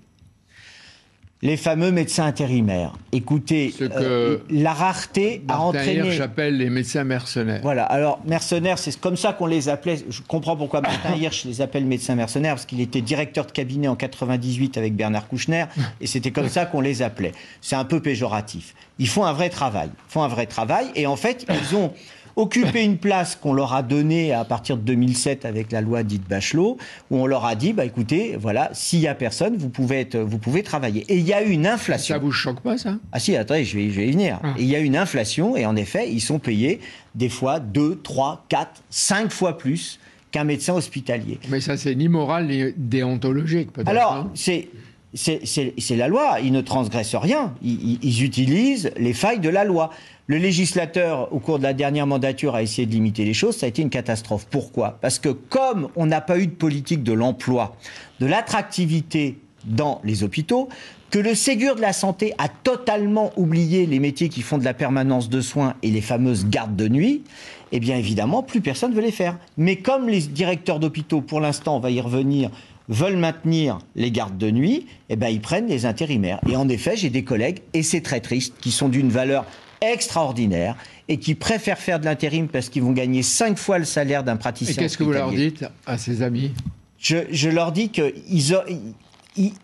Les 1.43 1.59
fameux 1.59 1.93
médecins 1.93 2.25
intérimaires. 2.25 2.95
Écoutez, 3.13 3.75
euh, 3.81 4.39
la 4.49 4.73
rareté 4.73 5.43
a 5.49 5.61
entraîné. 5.61 6.11
j'appelle 6.13 6.57
les 6.57 6.71
médecins 6.71 7.05
mercenaires. 7.05 7.61
Voilà. 7.63 7.85
Alors 7.85 8.21
mercenaires, 8.25 8.79
c'est 8.79 8.99
comme 8.99 9.19
ça 9.19 9.35
qu'on 9.35 9.47
les 9.47 9.69
appelait. 9.69 9.99
Je 10.09 10.23
comprends 10.23 10.57
pourquoi 10.57 10.81
Martin 10.81 11.15
Hirsch 11.21 11.45
les 11.45 11.61
appelle 11.61 11.85
médecins 11.85 12.15
mercenaires 12.15 12.55
parce 12.55 12.65
qu'il 12.65 12.81
était 12.81 13.03
directeur 13.03 13.45
de 13.45 13.53
cabinet 13.53 13.87
en 13.87 13.97
98 13.97 14.79
avec 14.79 14.97
Bernard 14.97 15.29
Kouchner 15.29 15.67
et 16.01 16.07
c'était 16.07 16.31
comme 16.31 16.49
ça 16.49 16.65
qu'on 16.65 16.81
les 16.81 17.03
appelait. 17.03 17.33
C'est 17.61 17.77
un 17.77 17.85
peu 17.85 18.01
péjoratif. 18.01 18.75
Ils 18.99 19.09
font 19.09 19.25
un 19.25 19.35
vrai 19.35 19.51
travail. 19.51 19.91
Ils 19.93 20.13
font 20.13 20.23
un 20.23 20.29
vrai 20.29 20.47
travail 20.47 20.87
et 20.95 21.07
en 21.07 21.17
fait 21.17 21.47
ils 21.51 21.77
ont 21.77 21.93
occuper 22.37 22.85
une 22.85 22.99
place 22.99 23.35
qu'on 23.35 23.55
leur 23.55 23.73
a 23.73 23.83
donnée 23.83 24.33
à 24.33 24.45
partir 24.45 24.77
de 24.77 24.83
2007 24.83 25.45
avec 25.45 25.73
la 25.73 25.81
loi 25.81 26.03
dite 26.03 26.29
Bachelot, 26.29 26.77
où 27.11 27.17
on 27.17 27.27
leur 27.27 27.47
a 27.47 27.55
dit, 27.55 27.73
bah 27.73 27.85
écoutez, 27.85 28.37
voilà, 28.39 28.71
s'il 28.73 29.01
y 29.01 29.09
a 29.09 29.15
personne, 29.15 29.57
vous 29.57 29.71
pouvez 29.71 30.01
être, 30.01 30.19
vous 30.19 30.39
pouvez 30.39 30.63
travailler. 30.63 31.05
Et 31.09 31.17
il 31.17 31.27
y 31.27 31.33
a 31.33 31.43
eu 31.43 31.51
une 31.51 31.67
inflation. 31.67 32.15
Ça 32.15 32.19
vous 32.19 32.33
choque 32.33 32.61
pas 32.61 32.77
ça? 32.77 32.99
Ah 33.13 33.19
si, 33.19 33.35
attendez, 33.37 33.65
je 33.65 33.79
vais, 33.79 33.91
je 33.91 33.97
vais 33.97 34.09
y 34.09 34.13
venir. 34.13 34.39
Ah. 34.43 34.55
il 34.59 34.67
y 34.67 34.77
a 34.77 34.81
une 34.81 34.97
inflation 34.97 35.57
et 35.57 35.65
en 35.65 35.77
effet, 35.77 36.11
ils 36.11 36.21
sont 36.21 36.39
payés 36.39 36.81
des 37.15 37.31
fois 37.31 37.59
2, 37.59 38.01
3, 38.03 38.45
4, 38.49 38.83
5 38.91 39.33
fois 39.33 39.57
plus 39.57 39.99
qu'un 40.31 40.45
médecin 40.45 40.75
hospitalier. 40.75 41.39
Mais 41.49 41.61
ça, 41.61 41.79
c'est 41.79 41.95
ni 41.95 42.09
moral 42.09 42.47
ni 42.47 42.73
déontologique, 42.77 43.73
peut-être. 43.73 43.89
Alors, 43.89 44.13
hein. 44.13 44.31
c'est 44.35 44.69
c'est 45.17 45.97
la 45.97 46.09
loi. 46.09 46.39
Ils 46.43 46.53
ne 46.53 46.61
transgressent 46.61 47.17
rien. 47.17 47.55
ils, 47.63 48.23
utilisent 48.23 48.91
les 48.97 49.13
failles 49.13 49.41
de 49.41 49.49
la 49.49 49.65
loi. 49.65 49.91
Le 50.29 50.39
législateur, 50.39 51.33
au 51.33 51.39
cours 51.39 51.59
de 51.59 51.63
la 51.63 51.73
dernière 51.73 52.07
mandature, 52.07 52.57
a 52.57 52.63
essayé 52.63 52.85
de 52.87 52.93
limiter 52.93 53.25
les 53.25 53.35
choses. 53.35 53.57
Ça 53.57 53.67
a 53.67 53.69
été 53.69 53.83
une 53.83 53.91
catastrophe. 53.91 54.47
Pourquoi? 54.51 54.99
Parce 55.01 55.21
que 55.21 55.29
comme 55.29 55.89
on 55.95 56.07
n'a 56.07 56.21
pas 56.21 56.39
eu 56.39 56.49
de 56.49 56.53
politique 56.53 57.05
de 57.05 57.13
l'emploi, 57.13 57.77
de 58.19 58.27
l'attractivité 58.27 59.39
dans 59.65 60.01
les 60.03 60.25
hôpitaux, 60.25 60.69
que 61.11 61.21
le 61.21 61.37
Ségur 61.37 61.77
de 61.77 61.81
la 61.81 61.93
santé 61.93 62.35
a 62.39 62.49
totalement 62.49 63.33
oublié 63.37 63.87
les 63.87 64.01
métiers 64.01 64.29
qui 64.29 64.43
font 64.43 64.59
de 64.59 64.65
la 64.65 64.75
permanence 64.75 65.29
de 65.29 65.41
soins 65.41 65.75
et 65.85 65.91
les 65.91 66.01
fameuses 66.01 66.47
gardes 66.47 66.75
de 66.75 66.89
nuit, 66.89 67.23
eh 67.71 67.79
bien 67.79 67.97
évidemment, 67.97 68.43
plus 68.43 68.61
personne 68.61 68.91
ne 68.91 68.97
veut 68.97 69.03
les 69.03 69.13
faire. 69.13 69.39
Mais 69.57 69.77
comme 69.77 70.09
les 70.09 70.23
directeurs 70.23 70.81
d'hôpitaux, 70.81 71.21
pour 71.21 71.41
l'instant, 71.41 71.77
on 71.77 71.81
va 71.81 71.91
y 71.91 72.01
revenir, 72.01 72.51
veulent 72.89 73.17
maintenir 73.17 73.79
les 73.95 74.11
gardes 74.11 74.39
de 74.39 74.51
nuit, 74.51 74.87
eh 75.09 75.17
ben 75.17 75.29
ils 75.29 75.41
prennent 75.41 75.67
les 75.67 75.87
intérimaires. 75.87 76.41
Et 76.49 76.57
en 76.57 76.69
effet, 76.69 76.97
j'ai 76.97 77.11
des 77.11 77.25
collègues, 77.25 77.61
et 77.75 77.83
c'est 77.83 78.01
très 78.01 78.21
triste, 78.21 78.55
qui 78.61 78.71
sont 78.71 78.89
d'une 78.89 79.09
valeur 79.09 79.45
extraordinaires 79.81 80.77
et 81.09 81.19
qui 81.19 81.35
préfèrent 81.35 81.79
faire 81.79 82.01
de 82.01 82.05
l'intérim 82.05 82.49
parce 82.49 82.69
qu'ils 82.69 82.83
vont 82.83 82.93
gagner 82.93 83.23
cinq 83.23 83.59
fois 83.59 83.79
le 83.79 83.85
salaire 83.85 84.25
d'un 84.25 84.37
praticien. 84.37 84.75
Et 84.75 84.77
qu'est-ce 84.77 84.99
que 84.99 85.05
vous 85.05 85.13
leur 85.13 85.31
dites 85.31 85.65
à 85.87 85.99
ces 85.99 86.23
amis? 86.23 86.53
Je, 86.99 87.49
leur 87.49 87.73
dis 87.73 87.91
qu'ils 87.91 88.13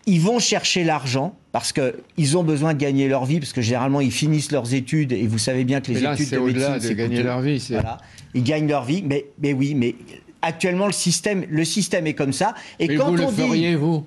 ils, 0.05 0.21
vont 0.21 0.39
chercher 0.39 0.83
l'argent 0.83 1.35
parce 1.51 1.73
qu'ils 1.73 2.37
ont 2.37 2.43
besoin 2.43 2.73
de 2.73 2.79
gagner 2.79 3.07
leur 3.07 3.25
vie, 3.25 3.39
parce 3.39 3.53
que 3.53 3.61
généralement 3.61 4.01
ils 4.01 4.11
finissent 4.11 4.51
leurs 4.51 4.73
études 4.73 5.11
et 5.11 5.27
vous 5.27 5.39
savez 5.39 5.63
bien 5.65 5.81
que 5.81 5.91
les 5.91 6.03
études 6.03 6.29
de 6.29 6.39
médecine, 6.39 6.77
c'est 6.79 6.95
gagner 6.95 7.23
leur 7.23 7.41
vie. 7.41 7.65
Voilà. 7.71 7.97
Ils 8.33 8.43
gagnent 8.43 8.67
leur 8.67 8.85
vie, 8.85 9.03
mais, 9.05 9.25
mais 9.41 9.53
oui, 9.53 9.73
mais 9.75 9.95
actuellement 10.43 10.85
le 10.85 10.91
système, 10.91 11.45
le 11.49 11.65
système 11.65 12.05
est 12.05 12.13
comme 12.13 12.33
ça. 12.33 12.53
Et 12.79 12.87
mais 12.87 12.95
quand 12.95 13.11
vous 13.11 13.23
on 13.23 13.31
le 13.31 13.35
feriez, 13.35 13.75
vous? 13.75 14.05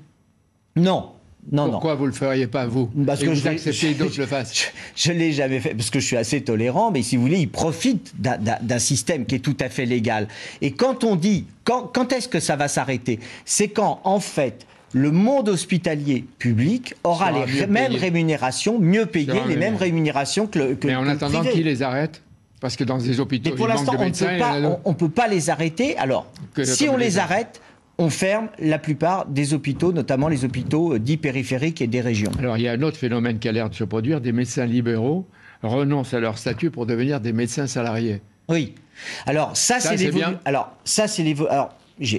Non, 0.76 1.16
non, 1.52 1.70
Pourquoi 1.70 1.94
vous 1.94 2.04
ne 2.04 2.08
le 2.08 2.14
feriez 2.14 2.48
pas, 2.48 2.66
vous? 2.66 2.90
Parce 3.06 3.20
que 3.20 3.30
vous 3.30 3.46
acceptez 3.46 3.92
que 3.92 3.98
d'autres 3.98 4.18
le 4.18 4.26
fassent? 4.26 4.72
Je 4.96 5.12
ne 5.12 5.18
l'ai 5.18 5.32
jamais 5.32 5.60
fait, 5.60 5.74
parce 5.74 5.90
que 5.90 6.00
je 6.00 6.06
suis 6.06 6.16
assez 6.16 6.40
tolérant, 6.40 6.90
mais 6.90 7.02
si 7.02 7.16
vous 7.16 7.22
voulez, 7.22 7.38
ils 7.38 7.48
profitent 7.48 8.14
d'un 8.18 8.78
système 8.78 9.26
qui 9.26 9.36
est 9.36 9.40
tout 9.40 9.56
à 9.60 9.68
fait 9.68 9.86
légal. 9.86 10.26
Et 10.60 10.72
quand 10.72 11.04
on 11.04 11.14
dit, 11.14 11.46
quand, 11.64 11.82
quand 11.82 12.12
est-ce 12.12 12.28
que 12.28 12.40
ça 12.40 12.56
va 12.56 12.66
s'arrêter? 12.68 13.20
C'est 13.44 13.68
quand, 13.68 14.00
en 14.02 14.18
fait, 14.18 14.66
le 14.92 15.12
monde 15.12 15.48
hospitalier 15.48 16.24
public 16.38 16.94
aura 17.04 17.30
les 17.30 17.66
mêmes 17.66 17.94
rémunérations, 17.94 18.78
mieux 18.78 19.06
payées, 19.06 19.42
les 19.46 19.56
mêmes 19.56 19.76
rémunérations 19.76 20.46
que 20.46 20.58
le 20.58 20.74
que 20.74 20.88
Mais 20.88 20.96
en 20.96 21.06
attendant, 21.06 21.44
qui 21.44 21.62
les 21.62 21.82
arrête? 21.82 22.22
Parce 22.60 22.76
que 22.76 22.84
dans 22.84 22.98
des 22.98 23.20
hôpitaux, 23.20 23.50
mais 23.50 23.56
pour 23.56 23.68
l'instant, 23.68 23.94
on 23.98 24.90
ne 24.90 24.94
peut 24.94 25.08
pas 25.08 25.28
les 25.28 25.50
arrêter. 25.50 25.96
Alors, 25.98 26.26
si 26.62 26.88
on 26.88 26.96
les 26.96 27.18
arrête, 27.18 27.60
on 27.98 28.10
ferme 28.10 28.48
la 28.58 28.78
plupart 28.78 29.26
des 29.26 29.54
hôpitaux, 29.54 29.92
notamment 29.92 30.28
les 30.28 30.44
hôpitaux 30.44 30.94
euh, 30.94 30.98
dits 30.98 31.16
périphériques 31.16 31.80
et 31.80 31.86
des 31.86 32.00
régions. 32.00 32.30
Alors 32.38 32.58
il 32.58 32.64
y 32.64 32.68
a 32.68 32.72
un 32.72 32.82
autre 32.82 32.98
phénomène 32.98 33.38
qui 33.38 33.48
a 33.48 33.52
l'air 33.52 33.70
de 33.70 33.74
se 33.74 33.84
produire, 33.84 34.20
des 34.20 34.32
médecins 34.32 34.66
libéraux 34.66 35.26
renoncent 35.62 36.12
à 36.12 36.20
leur 36.20 36.36
statut 36.36 36.70
pour 36.70 36.84
devenir 36.86 37.20
des 37.20 37.32
médecins 37.32 37.66
salariés. 37.66 38.20
Oui. 38.48 38.74
Alors 39.24 39.56
ça, 39.56 39.80
c'est 39.80 39.96
l'évolution. 39.96 40.38
Alors 40.44 40.72
ça 40.84 41.08
c'est 41.08 41.24
Alors 41.48 41.74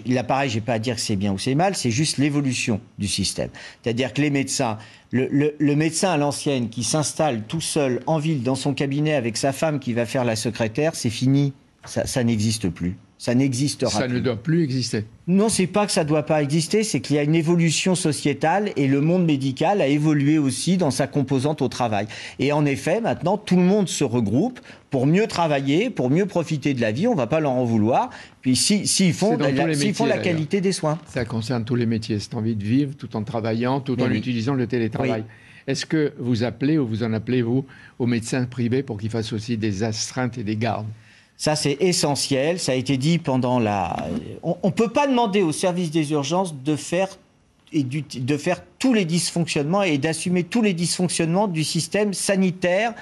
là 0.06 0.24
pareil, 0.24 0.50
j'ai 0.50 0.62
pas 0.62 0.74
à 0.74 0.80
dire 0.80 0.96
que 0.96 1.02
c'est 1.02 1.16
bien 1.16 1.32
ou 1.34 1.38
c'est 1.38 1.56
mal, 1.56 1.76
c'est 1.76 1.92
juste 1.92 2.18
l'évolution 2.18 2.82
du 2.98 3.08
système. 3.08 3.50
C'est-à-dire 3.82 4.14
que 4.14 4.22
les 4.22 4.30
médecins, 4.30 4.78
le, 5.12 5.76
médecin 5.76 6.12
à 6.12 6.18
l'ancienne 6.18 6.70
qui 6.70 6.84
s'installe 6.84 7.44
tout 7.48 7.62
seul 7.62 8.02
en 8.08 8.18
ville 8.18 8.44
dans 8.44 8.56
son 8.56 8.74
cabinet 8.74 9.14
avec 9.14 9.38
sa 9.38 9.54
femme 9.54 9.80
qui 9.80 9.94
va 9.94 10.06
faire 10.06 10.26
la 10.26 10.36
secrétaire, 10.36 10.96
c'est 10.96 11.10
fini. 11.10 11.54
ça 11.86 12.24
n'existe 12.24 12.70
plus. 12.70 12.98
Ça 13.20 13.34
n'existera 13.34 13.90
Ça 13.90 14.08
ne 14.08 14.20
doit 14.20 14.36
plus 14.36 14.64
exister. 14.64 15.06
Non, 15.26 15.50
c'est 15.50 15.66
pas 15.66 15.88
que 15.88 15.92
ça 15.92 16.04
ne 16.04 16.10
doit 16.10 16.24
pas 16.24 16.42
exister, 16.44 16.84
c'est 16.84 17.00
qu'il 17.00 17.16
y 17.16 17.20
a 17.20 17.24
une 17.24 17.34
évolution 17.34 17.96
sociétale 17.96 18.72
et 18.76 18.88
le 18.88 19.02
monde 19.02 19.26
médical 19.26 19.82
a 19.82 19.88
évolué 19.88 20.38
aussi 20.38 20.78
dans 20.78 20.92
sa 20.92 21.08
composante 21.08 21.64
au 21.64 21.68
travail. 21.68 22.06
Et 22.38 22.52
en 22.52 22.64
effet, 22.66 23.02
maintenant, 23.02 23.38
tout 23.38 23.56
le 23.56 23.64
monde 23.64 23.90
se 23.90 24.04
regroupe 24.04 24.60
pour 24.92 25.08
mieux 25.08 25.26
travailler, 25.26 25.90
pour 25.90 26.12
mieux 26.12 26.28
profiter 26.28 26.76
de 26.76 26.82
la 26.82 26.92
vie. 26.92 27.08
On 27.08 27.14
ne 27.14 27.18
va 27.18 27.26
pas 27.26 27.40
leur 27.40 27.52
en 27.52 27.66
vouloir. 27.66 28.12
Puis 28.42 28.56
s'ils 28.56 28.88
si, 28.88 29.12
font, 29.14 29.36
la, 29.36 29.74
font 29.94 30.06
la 30.06 30.20
qualité 30.20 30.62
des 30.62 30.72
soins. 30.72 31.00
Ça 31.08 31.26
concerne 31.26 31.66
tous 31.66 31.76
les 31.76 31.88
métiers. 31.88 32.20
C'est 32.20 32.36
envie 32.36 32.56
de 32.56 32.64
vivre 32.64 32.96
tout 32.96 33.16
en 33.16 33.24
travaillant, 33.24 33.82
tout 33.82 34.00
en 34.00 34.12
utilisant 34.12 34.54
le 34.54 34.68
télétravail. 34.68 35.24
Est-ce 35.66 35.86
que 35.86 36.14
vous 36.20 36.44
appelez 36.44 36.78
ou 36.78 36.88
vous 36.88 37.04
en 37.04 37.12
appelez, 37.14 37.42
vous, 37.42 37.66
aux 38.00 38.06
médecins 38.06 38.46
privés 38.46 38.84
pour 38.84 39.00
qu'ils 39.00 39.10
fassent 39.10 39.34
aussi 39.34 39.58
des 39.58 39.84
astreintes 39.84 40.38
et 40.38 40.44
des 40.44 40.56
gardes? 40.56 40.88
Ça, 41.38 41.56
c'est 41.56 41.78
essentiel. 41.80 42.60
Ça 42.60 42.72
a 42.72 42.76
été 42.76 42.98
dit 42.98 43.20
pendant 43.20 43.60
la. 43.60 43.96
On 44.42 44.58
ne 44.64 44.72
peut 44.72 44.90
pas 44.90 45.08
demander 45.08 45.44
au 45.44 45.52
service 45.52 45.92
des 45.92 46.12
urgences 46.12 46.56
de 46.56 46.76
faire, 46.76 47.10
et 47.72 47.84
de 47.84 48.38
faire 48.38 48.62
tous 48.80 48.94
les 48.94 49.06
dysfonctionnements 49.06 49.84
et 49.84 50.00
d'assumer 50.00 50.44
tous 50.44 50.64
les 50.64 50.74
dysfonctionnements 50.74 51.48
du 51.48 51.64
système 51.64 52.14
sanitaire, 52.14 52.94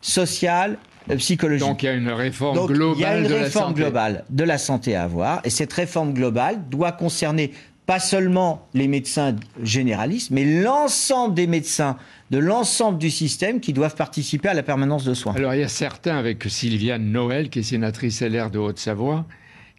social, 0.00 0.78
euh, 1.10 1.16
psychologique. 1.16 1.66
Donc 1.66 1.82
il 1.82 1.86
y 1.86 1.88
a 1.90 1.94
une 1.94 2.08
réforme 2.08 2.66
globale. 2.66 2.96
Il 2.96 3.02
y 3.02 3.04
a 3.04 3.18
une 3.18 3.26
réforme 3.26 3.74
globale 3.74 4.24
de 4.30 4.44
la 4.44 4.56
santé 4.56 4.96
à 4.96 5.02
avoir. 5.02 5.40
Et 5.44 5.50
cette 5.50 5.72
réforme 5.72 6.14
globale 6.14 6.62
doit 6.70 6.92
concerner 6.92 7.52
pas 7.86 7.98
seulement 7.98 8.68
les 8.74 8.88
médecins 8.88 9.34
généralistes, 9.62 10.30
mais 10.30 10.44
l'ensemble 10.62 11.34
des 11.34 11.46
médecins 11.46 11.96
de 12.30 12.38
l'ensemble 12.38 12.98
du 12.98 13.10
système 13.10 13.60
qui 13.60 13.72
doivent 13.72 13.96
participer 13.96 14.48
à 14.48 14.54
la 14.54 14.62
permanence 14.62 15.04
de 15.04 15.14
soins. 15.14 15.34
Alors 15.34 15.54
il 15.54 15.60
y 15.60 15.64
a 15.64 15.68
certains, 15.68 16.16
avec 16.16 16.44
Sylviane 16.44 17.10
Noël, 17.10 17.50
qui 17.50 17.58
est 17.58 17.62
sénatrice 17.62 18.22
LR 18.22 18.50
de 18.50 18.58
Haute-Savoie, 18.58 19.26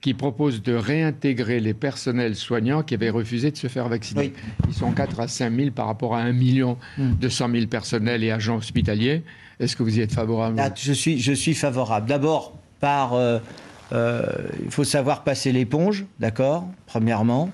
qui 0.02 0.14
proposent 0.14 0.62
de 0.62 0.74
réintégrer 0.74 1.62
les 1.62 1.74
personnels 1.74 2.36
soignants 2.36 2.84
qui 2.84 2.94
avaient 2.94 3.10
refusé 3.10 3.52
de 3.52 3.58
se 3.58 3.68
faire 3.68 3.88
vacciner. 3.88 4.34
Ils 4.68 4.74
sont 4.74 4.92
4 4.92 5.22
à 5.22 5.28
5 5.30 5.56
000 5.56 5.72
par 5.72 5.88
rapport 5.88 6.14
à 6.14 6.20
1 6.20 6.34
million 6.34 6.78
200 6.98 7.50
000 7.54 7.68
personnels 7.68 8.22
et 8.22 8.32
agents 8.32 8.58
hospitaliers. 8.58 9.24
Est-ce 9.62 9.78
que 9.78 9.84
vous 9.84 9.98
y 9.98 10.02
êtes 10.02 10.12
favorable? 10.12 10.60
Ah, 10.60 10.72
je, 10.76 10.92
suis, 10.92 11.20
je 11.20 11.32
suis 11.32 11.54
favorable. 11.54 12.08
D'abord, 12.08 12.58
par... 12.82 13.14
Euh, 13.14 13.40
euh, 13.94 14.24
il 14.64 14.72
faut 14.72 14.84
savoir 14.84 15.24
passer 15.24 15.52
l'éponge, 15.52 16.06
d'accord 16.20 16.68
Premièrement. 16.86 17.52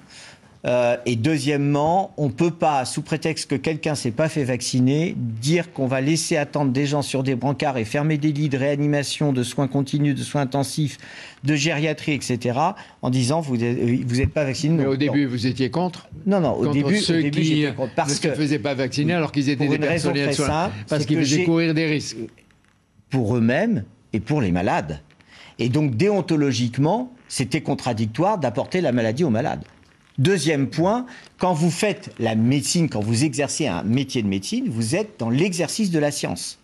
Euh, 0.65 0.97
et 1.05 1.15
deuxièmement, 1.15 2.13
on 2.17 2.25
ne 2.27 2.31
peut 2.31 2.51
pas, 2.51 2.83
sous 2.83 3.01
prétexte 3.01 3.49
que 3.49 3.55
quelqu'un 3.55 3.95
s'est 3.95 4.11
pas 4.11 4.27
fait 4.27 4.43
vacciner, 4.43 5.15
dire 5.17 5.71
qu'on 5.71 5.87
va 5.87 6.01
laisser 6.01 6.35
attendre 6.35 6.73
des 6.73 6.85
gens 6.85 7.01
sur 7.01 7.23
des 7.23 7.35
brancards 7.35 7.77
et 7.77 7.85
fermer 7.85 8.17
des 8.17 8.33
lits 8.33 8.49
de 8.49 8.57
réanimation, 8.57 9.31
de 9.31 9.43
soins 9.43 9.69
continus, 9.69 10.15
de 10.15 10.23
soins 10.23 10.41
intensifs, 10.41 10.97
de 11.45 11.55
gériatrie, 11.55 12.11
etc., 12.11 12.59
en 13.01 13.09
disant 13.09 13.39
vous 13.39 13.55
n'êtes 13.55 14.33
pas 14.33 14.43
vacciné. 14.43 14.83
Mais 14.83 14.85
au 14.85 14.97
début, 14.97 15.25
vous 15.25 15.47
étiez 15.47 15.69
contre 15.69 16.09
Non, 16.25 16.41
non, 16.41 16.51
au 16.51 16.73
début, 16.73 16.97
ceux 16.97 17.19
au 17.19 17.21
début 17.21 17.39
qui 17.39 17.61
j'étais 17.61 17.73
contre. 17.73 17.93
Parce 17.95 18.21
ne 18.21 18.29
se 18.29 18.35
faisaient 18.35 18.59
pas 18.59 18.73
vacciner 18.73 19.13
alors 19.13 19.31
qu'ils 19.31 19.49
étaient 19.49 19.65
pour 19.65 19.73
des 19.73 19.77
une 19.77 19.89
raison 19.89 20.11
très 20.11 20.33
soignants. 20.33 20.53
simple, 20.53 20.75
Parce 20.89 21.05
qu'ils 21.05 21.19
faisaient 21.19 21.45
courir 21.45 21.73
des 21.73 21.85
risques. 21.85 22.17
pour 23.09 23.37
eux-mêmes 23.37 23.85
et 24.11 24.19
pour 24.19 24.41
les 24.41 24.51
malades. 24.51 24.99
Et 25.57 25.69
donc, 25.69 25.95
déontologiquement, 25.95 27.13
c'était 27.29 27.61
contradictoire 27.61 28.37
d'apporter 28.37 28.81
la 28.81 28.91
maladie 28.91 29.23
aux 29.23 29.29
malades. 29.29 29.63
Deuxième 30.19 30.67
point, 30.67 31.05
quand 31.37 31.53
vous 31.53 31.71
faites 31.71 32.13
la 32.19 32.35
médecine, 32.35 32.89
quand 32.89 32.99
vous 32.99 33.23
exercez 33.23 33.67
un 33.67 33.83
métier 33.83 34.21
de 34.21 34.27
médecine, 34.27 34.65
vous 34.67 34.93
êtes 34.93 35.11
dans 35.17 35.29
l'exercice 35.29 35.91
de 35.91 35.99
la 35.99 36.11
science. 36.11 36.59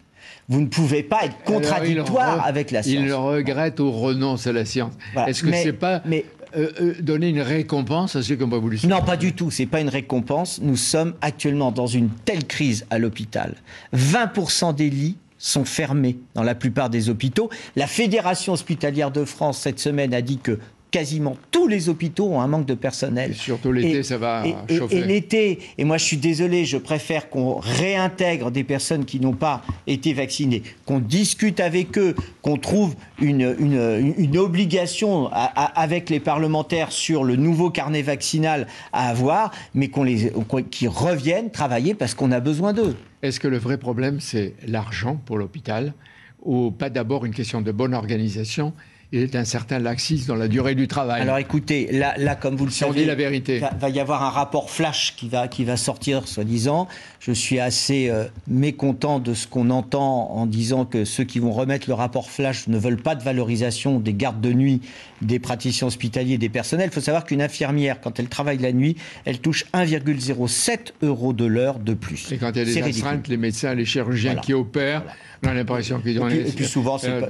Vous 0.50 0.60
ne 0.60 0.68
pouvez 0.68 1.04
pas 1.04 1.24
être 1.24 1.38
contradictoire 1.46 2.46
avec 2.46 2.70
la 2.70 2.84
science. 2.84 3.04
Il 3.04 3.08
le 3.08 3.16
regrette 3.16 3.80
ou 3.80 3.92
renonce 3.92 4.46
à 4.46 4.52
la 4.52 4.66
science. 4.66 4.94
Voilà. 5.14 5.30
Est-ce 5.30 5.42
que 5.42 5.54
c'est 5.54 5.72
pas 5.74 6.02
mais- 6.06 6.26
euh, 6.58 6.70
euh, 6.82 6.94
donner 7.02 7.30
une 7.30 7.42
récompense 7.42 8.18
à 8.18 8.22
ceux 8.22 8.36
qui 8.36 8.42
n'ont 8.44 8.50
pas 8.50 8.60
voulu 8.60 8.78
Non, 8.86 9.02
pas 9.02 9.18
du 9.18 9.34
tout. 9.34 9.52
C'est 9.52 9.66
pas 9.66 9.80
une 9.80 9.90
récompense. 9.90 10.60
Nous 10.62 10.78
sommes 10.78 11.14
actuellement 11.22 11.72
dans 11.72 11.88
une 11.88 12.10
telle 12.26 12.46
crise 12.46 12.86
à 12.90 13.00
l'hôpital. 13.00 13.56
20% 13.94 14.74
des 14.74 14.90
lits 14.90 15.18
sont 15.38 15.66
fermés 15.66 16.18
dans 16.34 16.44
la 16.44 16.56
plupart 16.56 16.90
des 16.90 17.10
hôpitaux. 17.10 17.50
La 17.76 17.88
Fédération 17.88 18.54
hospitalière 18.54 19.12
de 19.12 19.26
France 19.26 19.60
cette 19.60 19.80
semaine 19.80 20.14
a 20.14 20.22
dit 20.22 20.38
que 20.38 20.60
quasiment 21.00 21.36
tous 21.52 21.68
les 21.68 21.90
hôpitaux 21.90 22.28
ont 22.30 22.40
un 22.40 22.48
manque 22.48 22.66
de 22.66 22.74
personnel. 22.74 23.32
Et 23.32 23.34
surtout 23.34 23.74
l'été, 23.74 23.98
Et- 23.98 24.04
ça 24.04 24.18
va 24.18 24.44
et, 24.48 24.78
chauffer. 24.78 24.96
et 25.00 25.04
l'été, 25.04 25.60
et 25.78 25.84
moi 25.84 25.98
je 25.98 26.06
suis 26.06 26.16
désolé, 26.16 26.64
je 26.64 26.78
préfère 26.78 27.30
qu'on 27.30 27.56
réintègre 27.56 28.50
des 28.50 28.64
personnes 28.64 29.04
qui 29.04 29.20
n'ont 29.20 29.34
pas 29.34 29.62
été 29.88 30.14
vaccinées, 30.14 30.64
qu'on 30.86 31.00
discute 31.00 31.60
avec 31.60 31.98
eux, 31.98 32.16
qu'on 32.42 32.56
trouve 32.56 32.96
une, 33.20 33.56
une, 33.60 34.14
une 34.18 34.38
obligation 34.38 35.28
à- 35.34 35.52
à- 35.64 35.82
avec 35.82 36.10
les 36.10 36.22
parlementaires 36.22 36.94
sur 36.94 37.26
le 37.26 37.36
nouveau 37.36 37.70
carnet 37.72 38.02
vaccinal 38.02 38.66
à 38.94 39.10
avoir, 39.10 39.52
mais 39.74 39.90
qu'on 39.90 40.04
les, 40.04 40.32
qu'on- 40.48 40.64
qu'ils 40.64 40.88
reviennent 40.88 41.52
travailler 41.52 41.94
parce 41.94 42.14
qu'on 42.14 42.32
a 42.32 42.40
besoin 42.40 42.72
d'eux. 42.72 42.96
Est-ce 43.22 43.42
que 43.42 43.50
le 43.50 43.58
vrai 43.58 43.78
problème, 43.78 44.22
c'est 44.22 44.54
l'argent 44.66 45.20
pour 45.26 45.38
l'hôpital 45.38 45.94
ou 46.42 46.72
pas 46.72 46.90
d'abord 46.90 47.26
une 47.26 47.34
question 47.34 47.60
de 47.62 47.72
bonne 47.74 47.94
organisation 47.94 48.72
et 49.14 49.28
d'un 49.28 49.46
certain 49.46 49.80
laxisme 49.80 50.28
dans 50.28 50.36
la 50.36 50.48
durée 50.48 50.76
du 50.76 50.88
travail 50.88 51.22
Alors 51.22 51.38
écoutez, 51.38 51.90
là, 51.92 52.14
là 52.18 52.36
comme 52.36 52.56
vous 52.56 52.66
le 52.66 52.72
Si 52.72 52.84
on 52.84 52.88
savez, 52.88 53.02
dit 53.02 53.06
la 53.06 53.16
vérité. 53.16 53.60
va, 53.60 53.72
va 53.80 53.90
y 53.90 54.00
avoir 54.00 54.24
un 54.24 54.30
rapport 54.30 54.70
flash 54.70 55.14
qui 55.16 55.30
va, 55.30 55.48
qui 55.48 55.64
va 55.64 55.78
sortir, 55.78 56.28
soi-disant. 56.28 56.88
Je 57.20 57.32
suis 57.32 57.60
assez 57.60 58.10
euh, 58.10 58.26
mécontent 58.48 59.20
de 59.20 59.34
ce 59.34 59.48
qu'on 59.48 59.70
entend 59.70 60.32
en 60.32 60.46
disant 60.46 60.86
que 60.86 61.06
ceux 61.06 61.24
qui 61.24 61.40
vont 61.40 61.52
remettre 61.52 61.88
le 61.88 61.94
rapport 61.94 62.30
flash 62.30 62.68
ne 62.68 62.78
veulent 62.78 63.02
pas 63.02 63.16
de 63.16 63.24
valorisation 63.24 64.00
des 64.00 64.14
gardes 64.14 64.42
de 64.42 64.54
nuit, 64.54 64.82
des 65.22 65.40
praticiens 65.40 65.88
hospitaliers, 65.88 66.38
des 66.38 66.50
personnels. 66.50 66.90
Il 66.92 66.94
faut 66.94 67.02
savoir 67.02 67.24
qu'une 67.26 67.42
infirmière, 67.42 68.02
quand 68.02 68.20
elle 68.20 68.28
travaille 68.28 68.58
la 68.60 68.72
nuit, 68.74 68.96
elle 69.26 69.40
touche 69.40 69.66
1,07 69.74 70.92
euros 71.02 71.34
de 71.34 71.46
l'heure 71.46 71.80
de 71.80 71.94
plus. 71.94 72.32
Et 72.32 72.38
quand 72.38 72.52
il 72.52 72.58
y 72.58 72.62
a 72.62 72.66
des 72.66 72.72
ridicule. 72.74 72.90
astreintes, 72.90 73.28
les 73.28 73.38
médecins, 73.38 73.74
les 73.74 73.86
chirurgiens 73.86 74.32
Voilà. 74.32 74.42
qui 74.42 74.54
opèrent, 74.54 75.04
on 75.46 75.50
a 75.50 75.54
l'impression 75.54 76.00
qu'ils 76.00 76.20
ont... 76.20 76.28
Et 76.28 76.40
puis- 76.42 76.50
et 76.50 76.52
puis 76.52 76.66
souvent, 76.66 76.98
c'est 76.98 77.20
pas 77.20 77.28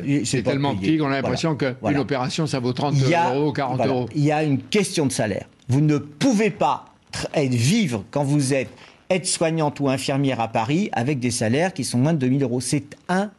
tellement 0.52 0.76
payé. 0.76 0.94
petit 0.94 0.98
qu'on 0.98 1.08
a 1.08 1.16
l'impression 1.22 1.50
Voilà. 1.60 1.74
qu'une 1.74 1.78
Voilà. 1.82 2.02
opération, 2.02 2.48
ça 2.48 2.60
vaut 2.60 2.74
30 2.74 2.96
Il 2.98 3.10
y 3.10 3.14
a- 3.16 3.34
euros, 3.36 3.52
40 3.52 3.78
voilà, 3.78 3.92
euros. 3.92 4.10
Il 4.16 4.24
y 4.24 4.32
a 4.32 4.44
une 4.44 4.60
question 4.60 5.06
de 5.06 5.12
salaire. 5.12 5.46
Vous 5.68 5.82
ne 5.82 5.98
pouvez 5.98 6.50
pas 6.50 6.86
tr- 7.14 7.26
être- 7.34 7.54
vivre 7.54 8.04
quand 8.12 8.24
vous 8.24 8.54
êtes 8.54 8.70
aide-soignante 9.10 9.80
ou 9.80 9.90
infirmière 9.90 10.40
à 10.40 10.48
Paris 10.48 10.90
avec 10.92 11.20
des 11.20 11.32
salaires 11.32 11.74
qui 11.74 11.84
sont 11.84 11.98
moins 12.00 12.14
de 12.14 12.20
2000 12.20 12.44
euros. 12.44 12.60
C'est 12.62 12.86
impossible. 13.08 13.32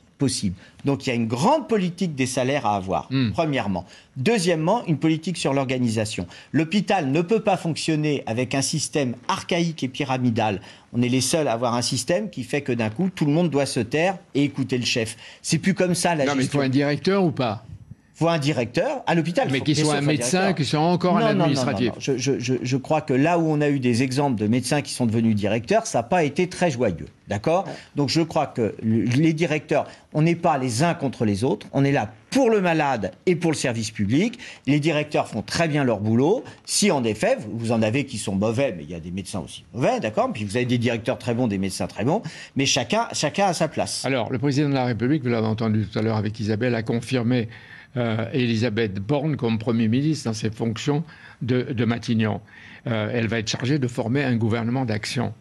Donc 0.85 1.07
il 1.07 1.11
y 1.11 1.13
a 1.13 1.15
une 1.17 1.27
grande 1.27 1.69
politique 1.69 2.15
des 2.15 2.27
salaires 2.27 2.67
à 2.67 2.77
avoir, 2.77 3.07
Hmm. 3.11 3.31
premièrement. 3.33 3.85
Deuxièmement, 4.17 4.85
une 4.87 4.97
politique 4.99 5.37
sur 5.37 5.53
l'organisation. 5.53 6.27
L'hôpital 6.53 7.11
ne 7.13 7.21
peut 7.21 7.41
pas 7.41 7.57
fonctionner 7.57 8.23
avec 8.27 8.55
un 8.55 8.63
système 8.63 9.15
archaïque 9.29 9.83
et 9.83 9.89
pyramidal. 9.89 10.61
On 10.93 11.03
est 11.03 11.09
les 11.09 11.21
seuls 11.21 11.49
à 11.49 11.53
avoir 11.53 11.75
un 11.75 11.83
système 11.83 12.31
qui 12.31 12.45
fait 12.45 12.63
que 12.63 12.73
d'un 12.73 12.89
coup, 12.91 13.11
tout 13.15 13.27
le 13.27 13.33
monde 13.33 13.51
doit 13.51 13.67
se 13.67 13.81
taire 13.81 14.17
et 14.35 14.45
écouter 14.45 14.79
le 14.79 14.87
chef. 14.87 15.17
C'est 15.43 15.59
plus 15.59 15.75
comme 15.75 15.95
ça 15.95 16.15
la 16.15 16.25
Non, 16.25 16.35
mais 16.35 16.45
il 16.45 16.49
faut 16.49 16.61
un 16.61 16.69
directeur 16.71 17.23
ou 17.25 17.31
pas? 17.31 17.65
Faut 18.19 18.29
un 18.29 18.39
directeur 18.39 19.03
à 19.07 19.15
l'hôpital. 19.15 19.49
Mais 19.53 19.61
qu'il 19.61 19.77
soit 19.77 19.97
un 19.97 20.01
médecin, 20.01 20.55
qu'il 20.55 20.65
soit 20.65 20.81
encore 20.81 21.19
un 21.19 21.21
Non, 21.21 21.27
non, 21.29 21.35
non, 21.35 21.41
administratif. 21.45 21.89
non, 21.89 21.93
non. 21.95 22.01
Je, 22.01 22.17
je- 22.17 22.39
je- 22.39 22.55
je 22.63 22.77
crois 22.79 23.03
que 23.03 23.13
là 23.13 23.39
où 23.39 23.47
on 23.47 23.61
a 23.61 23.69
eu 23.69 23.79
des 23.79 24.03
exemples 24.03 24.41
de 24.41 24.47
médecins 24.47 24.81
qui 24.81 24.93
sont 24.93 25.05
devenus 25.07 25.35
directeurs, 25.35 25.87
ça 25.87 25.99
n'a 25.99 26.03
pas 26.03 26.25
été 26.25 26.49
très 26.49 26.71
joyeux. 26.71 27.07
D'accord 27.29 27.67
Donc 27.95 28.09
je 28.09 28.23
crois 28.23 28.47
que 28.47 28.75
le- 28.83 29.03
les 29.05 29.33
directeurs, 29.35 29.87
on 30.15 30.23
n'est 30.23 30.35
pas 30.37 30.57
les 30.59 30.83
uns 30.83 30.95
contre 30.95 31.25
les 31.27 31.45
autres. 31.45 31.67
On 31.73 31.85
est 31.85 31.93
là 31.93 32.11
pour 32.31 32.49
le 32.51 32.61
malade 32.61 33.13
et 33.27 33.37
pour 33.37 33.51
le 33.51 33.57
service 33.57 33.91
public. 33.91 34.39
Les 34.67 34.81
directeurs 34.81 35.29
font 35.29 35.43
très 35.43 35.69
bien 35.69 35.85
leur 35.85 36.01
boulot. 36.01 36.43
Si 36.65 36.91
en 36.91 37.05
effet, 37.05 37.37
vous- 37.39 37.59
vous 37.59 37.73
en 37.73 37.83
avez 37.83 38.07
qui 38.07 38.17
sont 38.17 38.35
mauvais, 38.35 38.73
mais 38.77 38.85
il 38.85 38.91
y 38.91 38.95
a 38.95 39.01
des 39.01 39.11
médecins 39.11 39.41
aussi 39.41 39.65
mauvais, 39.75 40.01
d'accord 40.01 40.33
Puis 40.33 40.45
vous 40.45 40.57
avez 40.57 40.65
des 40.67 40.79
directeurs 40.79 41.19
très 41.19 41.35
bons, 41.35 41.49
des 41.49 41.59
médecins 41.59 41.87
très 41.87 42.05
bons. 42.05 42.23
Mais 42.55 42.65
chacun, 42.65 43.09
chacun 43.13 43.49
a 43.49 43.53
sa 43.53 43.69
place. 43.69 44.05
Alors, 44.07 44.33
le 44.33 44.39
président 44.39 44.69
de 44.71 44.75
la 44.75 44.85
République, 44.87 45.23
vous 45.23 45.29
l'avez 45.31 45.47
entendu 45.47 45.87
tout 45.87 45.99
à 45.99 46.03
l'heure 46.03 46.17
avec 46.17 46.39
Isabelle, 46.41 46.75
a 46.75 46.83
confirmé 46.83 47.49
euh, 47.97 48.29
Elisabeth 48.33 48.95
Borne 48.95 49.37
comme 49.37 49.59
Premier 49.59 49.89
ministre 49.89 50.27
dans 50.29 50.35
ses 50.35 50.51
fonctions 50.51 51.05
de, 51.43 51.63
de 51.63 51.85
Matignon. 51.85 52.41
Euh, 52.87 53.11
elle 53.13 53.27
va 53.29 53.39
être 53.39 53.49
chargée 53.49 53.79
de 53.79 53.89
former 53.89 54.23
un 54.25 54.37
gouvernement 54.37 54.85
d'action. 54.85 55.35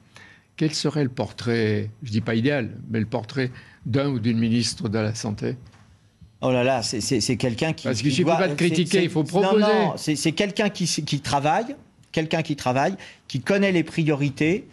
Quel 0.58 0.74
serait 0.74 1.04
le 1.04 1.10
portrait, 1.10 1.90
je 2.04 2.12
dis 2.12 2.22
pas 2.22 2.36
idéal, 2.36 2.72
mais 2.90 3.00
le 3.00 3.06
portrait 3.06 3.52
d'un 3.86 4.08
ou 4.10 4.20
d'une 4.20 4.38
ministre 4.40 4.88
de 4.90 4.98
la 5.00 5.14
Santé? 5.14 5.56
Oh 6.42 6.52
là 6.52 6.64
là, 6.64 6.82
c'est- 6.84 7.38
quelqu'un 7.38 7.74
qui. 7.74 7.86
Parce 7.88 7.98
qu'il 8.02 8.10
qui 8.10 8.16
suffit 8.16 8.26
doit- 8.26 8.38
pas 8.38 8.48
de 8.48 8.54
critiquer, 8.56 9.04
il 9.04 9.10
faut 9.10 9.24
Non, 9.24 9.26
proposer. 9.42 9.62
non, 9.62 9.94
c'est 9.98 10.16
c'est 10.16 10.32
quelqu'un 10.34 10.70
qui, 10.70 10.86
qui 10.86 11.20
travaille, 11.20 11.76
quelqu'un 12.12 12.42
qui 12.42 12.56
travaille, 12.56 12.96
qui 13.28 13.40
connaît 13.42 13.72
les 13.72 13.84
priorités 13.84 14.68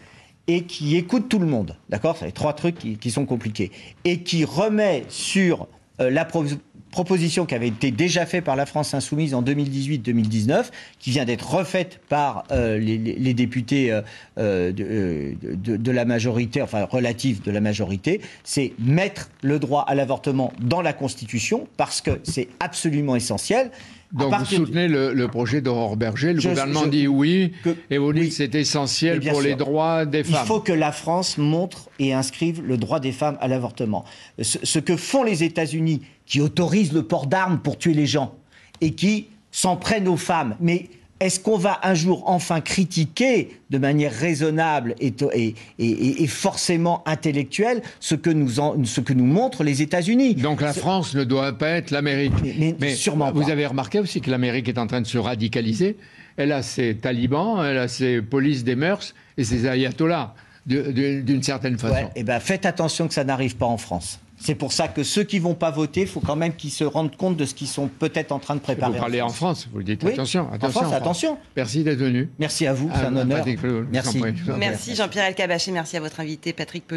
et 0.48 0.64
qui 0.64 0.96
écoute 0.96 1.28
tout 1.28 1.38
le 1.38 1.46
monde. 1.46 1.76
D'accord? 1.88 2.16
C'est 2.18 2.26
les 2.26 2.32
trois 2.32 2.52
trucs 2.52 2.78
qui, 2.78 2.96
qui 2.96 3.10
sont 3.10 3.26
compliqués. 3.26 3.70
Et 4.04 4.20
qui 4.22 4.44
remet 4.44 5.04
sur 5.08 5.66
la 5.98 6.24
pro- 6.24 6.44
proposition 6.90 7.46
qui 7.46 7.54
avait 7.54 7.68
été 7.68 7.90
déjà 7.90 8.26
faite 8.26 8.44
par 8.44 8.54
la 8.56 8.66
France 8.66 8.92
Insoumise 8.94 9.34
en 9.34 9.42
2018-2019, 9.42 10.66
qui 10.98 11.10
vient 11.10 11.24
d'être 11.24 11.54
refaite 11.54 12.00
par 12.08 12.44
euh, 12.50 12.78
les, 12.78 13.34
députés 13.34 13.90
euh, 13.92 14.02
euh, 14.38 14.72
de, 14.72 14.84
euh, 14.84 15.32
de- 15.42 15.76
de 15.76 15.90
la 15.90 16.04
majorité, 16.04 16.60
enfin 16.62 16.84
relative 16.84 17.42
de 17.42 17.50
la 17.50 17.60
majorité, 17.60 18.20
c'est 18.44 18.72
mettre 18.78 19.30
le 19.42 19.58
droit 19.58 19.82
à 19.88 19.94
l'avortement 19.94 20.52
dans 20.60 20.82
la 20.82 20.92
Constitution, 20.92 21.66
parce 21.76 22.00
que 22.00 22.20
c'est 22.24 22.48
absolument 22.60 23.16
essentiel. 23.16 23.70
Donc 24.12 24.34
vous 24.34 24.44
du- 24.44 24.56
soutenez 24.56 24.88
le, 24.88 25.14
le 25.14 25.28
projet 25.28 25.60
d'Aurore 25.62 25.96
Berger, 25.96 26.34
le 26.34 26.40
Je- 26.40 26.48
gouvernement 26.50 26.84
je- 26.84 26.88
dit 26.90 27.06
oui, 27.08 27.52
que- 27.64 27.74
et 27.90 27.96
vous 27.98 28.12
dites 28.12 28.22
oui. 28.24 28.28
que 28.28 28.34
c'est 28.34 28.54
essentiel 28.54 29.20
pour 29.20 29.40
les 29.40 29.54
droits 29.54 30.04
des 30.04 30.18
Il 30.20 30.24
femmes. 30.26 30.46
faut 30.46 30.60
que 30.60 30.72
la 30.72 30.92
France 30.92 31.38
montre 31.38 31.88
et 31.98 32.12
inscrive 32.12 32.62
le 32.62 32.76
droit 32.76 33.00
des 33.00 33.12
femmes 33.12 33.38
à 33.40 33.48
l'avortement. 33.48 34.04
Ce, 34.40 34.58
ce 34.62 34.78
que 34.78 34.96
font 34.96 35.22
les 35.22 35.44
États-Unis, 35.44 36.02
qui 36.26 36.40
autorisent 36.40 36.92
le 36.92 37.02
port 37.04 37.26
d'armes 37.26 37.60
pour 37.60 37.78
tuer 37.78 37.94
les 37.94 38.06
gens 38.06 38.34
et 38.82 38.92
qui 38.94 39.28
s'en 39.50 39.76
prennent 39.76 40.08
aux 40.08 40.16
femmes, 40.16 40.56
mais 40.60 40.88
est-ce 41.22 41.38
qu'on 41.40 41.56
va 41.56 41.78
un 41.82 41.94
jour 41.94 42.24
enfin 42.26 42.60
critiquer 42.60 43.56
de 43.70 43.78
manière 43.78 44.12
raisonnable 44.12 44.94
et, 45.00 45.14
et- 45.34 45.54
et- 45.78 46.22
et 46.22 46.26
forcément 46.26 47.02
intellectuelle 47.06 47.80
ce 48.00 48.14
que 48.14 48.30
nous, 48.30 48.60
en- 48.60 48.84
ce 48.84 49.00
que 49.00 49.12
nous 49.12 49.24
montrent 49.24 49.64
les 49.64 49.82
États-Unis? 49.82 50.34
Donc 50.34 50.60
la 50.60 50.72
France 50.72 51.14
ne 51.14 51.24
doit 51.24 51.52
pas 51.56 51.68
être 51.70 51.90
l'Amérique. 51.90 52.32
Mais- 52.42 52.74
mais 52.80 52.94
sûrement 52.94 53.30
vous 53.32 53.42
pas. 53.42 53.50
avez 53.52 53.66
remarqué 53.66 53.98
aussi 54.00 54.20
que 54.20 54.30
l'Amérique 54.30 54.68
est 54.68 54.78
en 54.78 54.86
train 54.86 55.00
de 55.00 55.06
se 55.06 55.18
radicaliser. 55.18 55.96
Elle 56.36 56.52
a 56.52 56.62
ses 56.62 56.96
talibans, 56.96 57.64
elle 57.64 57.78
a 57.78 57.88
ses 57.88 58.20
polices 58.22 58.64
des 58.64 58.74
mœurs 58.76 59.14
et 59.38 59.44
ses 59.44 59.66
ayatollahs, 59.66 60.34
d'une 60.66 61.42
certaine 61.42 61.78
façon. 61.78 61.94
Ouais, 61.94 62.08
eh 62.16 62.22
ben, 62.24 62.40
faites 62.40 62.66
attention 62.66 63.08
que 63.08 63.14
ça 63.14 63.24
n'arrive 63.24 63.56
pas 63.56 63.66
en 63.66 63.76
France. 63.78 64.18
C'est 64.44 64.56
pour 64.56 64.72
ça 64.72 64.88
que 64.88 65.04
ceux 65.04 65.22
qui 65.22 65.38
vont 65.38 65.54
pas 65.54 65.70
voter, 65.70 66.00
il 66.00 66.06
faut 66.08 66.18
quand 66.20 66.34
même 66.34 66.54
qu'ils 66.54 66.72
se 66.72 66.82
rendent 66.82 67.14
compte 67.16 67.36
de 67.36 67.44
ce 67.44 67.54
qu'ils 67.54 67.68
sont 67.68 67.86
peut-être 67.86 68.32
en 68.32 68.40
train 68.40 68.56
de 68.56 68.60
préparer. 68.60 68.92
Vous 68.94 68.98
parlez 68.98 69.20
en 69.22 69.28
France, 69.28 69.68
vous 69.72 69.84
dites 69.84 70.02
Oui. 70.02 70.12
attention, 70.12 70.48
En 70.50 70.54
attention. 70.54 70.80
France, 70.80 70.92
attention. 70.94 71.38
Merci 71.56 71.84
d'être 71.84 71.98
venu. 71.98 72.28
Merci 72.40 72.66
à 72.66 72.72
vous, 72.74 72.90
c'est 72.92 73.02
Ah, 73.04 73.08
un 73.08 73.16
honneur. 73.16 73.38
Patrick 73.38 73.60
vous 73.60 73.78
en 73.78 73.84
Merci. 73.92 74.20
Merci 74.58 74.94
Jean-Pierre 74.96 75.26
Elkabach 75.26 75.68
merci 75.68 75.96
à 75.96 76.00
votre 76.00 76.18
invité 76.18 76.52
Patrick 76.52 76.84
Pelou. 76.86 76.90